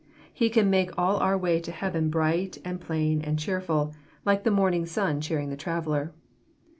[0.33, 3.93] He can make all our way to heaven bright and plain and cheerful,
[4.25, 6.11] like the morning sun cheering the traveller.